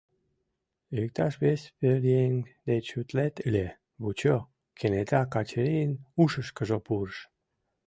«Иктаж 1.01 1.33
вес 1.43 1.61
пӧръеҥ 1.77 2.33
деч 2.69 2.85
утлет 2.99 3.35
ыле, 3.47 3.67
вучо,— 4.01 4.37
кенета 4.77 5.21
Качырийын 5.33 5.91
ушышкыжо 6.21 6.77
пурыш. 6.85 7.17